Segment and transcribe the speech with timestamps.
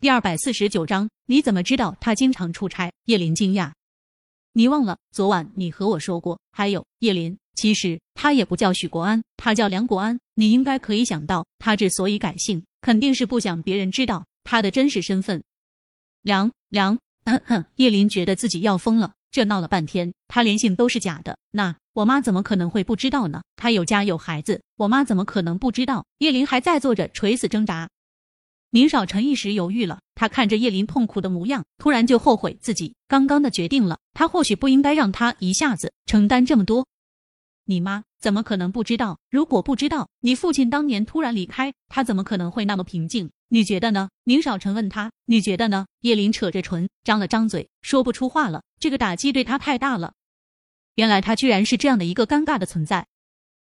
[0.00, 2.92] 第二百四十九章，你怎么知道他经常出差？
[3.06, 3.72] 叶林惊讶，
[4.52, 6.38] 你忘了昨晚你和我说过？
[6.52, 10.20] 还有叶林，其实他也不叫许国安，他叫梁国安。
[10.36, 15.42] 你应该可以想到，他之所以改姓，肯定是不想别人知道他的真实身份。
[16.22, 19.14] 梁梁，嗯哼，叶林觉得自己要疯了。
[19.32, 23.42] 这闹了半天，他连姓都是假的，那我妈怎么可能会不知道呢？
[23.56, 26.06] 他有家有孩子，我妈怎么可能不知道？
[26.18, 27.88] 叶林还在做着垂死挣扎。
[28.70, 33.98] 宁少臣一时犹豫了，他看着叶林痛苦的模样，突然就后悔自己刚刚的决定了。
[34.12, 36.86] 他或许不应该让他一下子承担这么多。
[37.64, 39.18] 你妈怎么可能不知道？
[39.30, 43.30] 如果不知道，你父亲当年突然离开，他怎么可能会那么平静？
[43.48, 44.10] 你觉得呢？
[44.24, 45.10] 宁少臣问他。
[45.24, 45.86] 你觉得呢？
[46.00, 48.62] 叶林扯着唇，张了张嘴，说不出话了。
[48.78, 50.12] 这个打击对他太大了。
[50.96, 53.06] 原来他居然是这样的一个尴尬的存在。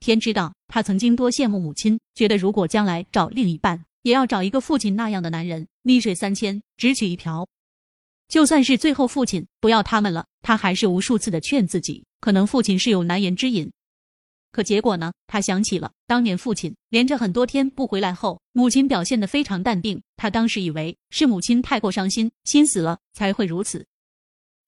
[0.00, 3.84] 天知道，他曾经多羡慕母亲，觉得如果将来找另一半。
[4.02, 7.48] 也要找一个父亲那样的男人，溺水三千，只取一瓢。
[8.28, 13.70] 就算是最后父亲不要他们了，他还是无数次的劝自己，可能父亲是有难言之隐。
[14.50, 15.12] 可结果呢？
[15.26, 23.86] 他想起了当年父亲连着很多天不回来后，母亲表现的非常淡定，他当时以为是母亲太过伤心，心死了才会如此。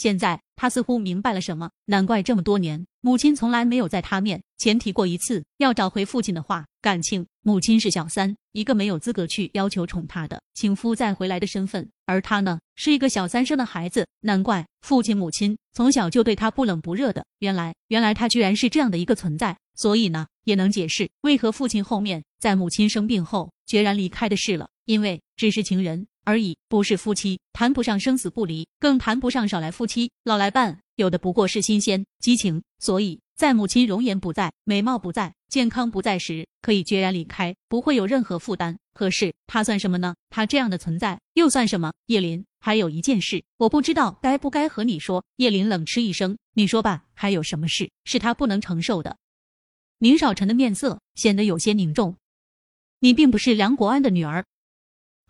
[0.00, 6.64] 现在他似乎明白了什么，难怪这么多年母亲从来没有在他面前提过一次要找回父亲的话。
[6.80, 14.08] 感情，母亲是小三，一个没有资格去要求宠她的情夫再回来的身份，而他呢，是一个小三生的孩子。
[14.22, 17.26] 难怪父亲母亲从小就对他不冷不热的。
[17.40, 19.58] 原来，原来他居然是这样的一个存在。
[19.74, 26.08] 所以呢，也能解释为何父亲后面在母亲生病后决然离开的事了，因为只是情人。
[26.24, 32.60] 而已，不是夫妻，谈不上生死不离，更谈不上少来夫妻老来伴，有的不过是新鲜激情。
[32.80, 38.76] 所以在母亲容颜不在、美貌不在、健康不在时，可以决然离开，不会有任何负担。
[38.92, 40.16] 可是他算什么呢？
[40.28, 41.92] 他这样的存在又算什么？
[42.06, 45.24] 叶林，还有一件事，我不知道该不该和你说。
[45.36, 49.16] 叶林冷嗤一声：“你说吧，还有什么事是他不能承受的？”
[49.98, 52.16] 宁少臣的面色显得有些凝重
[53.00, 54.44] ：“你并不是梁国安的女儿。”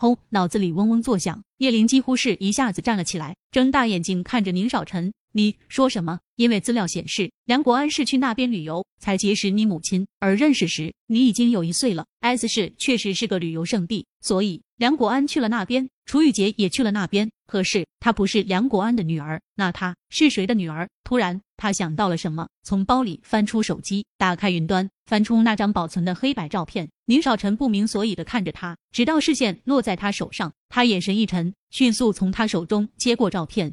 [0.00, 0.16] 轰！
[0.28, 6.20] 脑子里嗡嗡作响，叶林几乎是一下子站了起来，睁大眼睛看着宁少臣：“你说什么？
[6.36, 12.06] 因为资料显示，梁国安是去那边旅游才结识你母亲，而认识时你已经有一岁了。
[12.20, 17.28] S 市确实是个旅游胜地，所以梁国安去了那边，楚雨洁也去了那边。
[17.48, 24.88] 可是她不是梁国安的女儿，那她是谁的女儿？”突然，他想到了什么，从包里翻出手机，打开云端。
[25.06, 33.72] 翻出那张保存的黑白照片，宁少臣不明所以的看着他，直到视线落在他手上，他眼神一沉，迅速从他手中接过照片。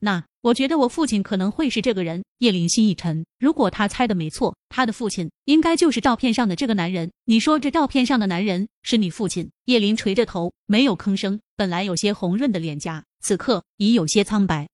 [0.00, 2.22] 那我觉得我父亲可能会是这个人。
[2.40, 7.10] 叶林心一沉，如果他猜的没错，他的父亲应该就是照片上的这个男人。
[7.24, 9.50] 你说这照片上的男人是你父亲？
[9.64, 11.40] 叶林垂着头，没有吭声。
[11.56, 14.68] 本来有些红润的脸颊，此刻已有些苍白。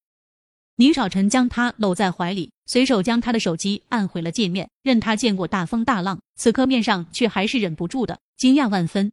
[0.75, 9.11] 宁少臣将他搂在怀里，随手将他的手机按回了界面，任他见过大风大浪，此刻面上却还是忍不住的惊讶万分。